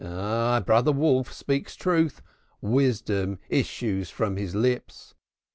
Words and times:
Ah, 0.03 0.53
our 0.53 0.61
brother 0.61 0.91
Wolf 0.91 1.31
speaks 1.31 1.75
truth 1.75 2.23
wisdom 2.59 3.37
issues 3.51 4.09
from 4.09 4.35
his 4.35 4.55
lips. 4.55 5.13